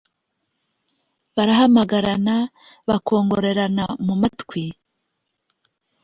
[1.35, 2.35] barahamagarana
[2.87, 4.63] bakongorerana mumatwi,